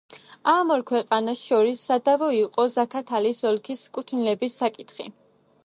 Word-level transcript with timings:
ამ 0.51 0.69
ორ 0.75 0.79
ქვეყანას 0.91 1.43
შორის 1.49 1.83
სადავო 1.89 2.29
იყო 2.37 2.65
ზაქათალის 2.77 3.43
ოლქის 3.51 3.85
კუთვნილების 3.99 4.57
საკითხი. 4.63 5.07